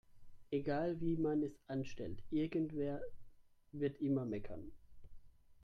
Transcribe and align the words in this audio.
Egal 0.49 0.99
wie 0.99 1.15
man 1.15 1.43
es 1.43 1.59
anstellt, 1.67 2.23
irgendwer 2.31 3.03
wird 3.71 4.01
immer 4.01 4.25
meckern. 4.25 4.71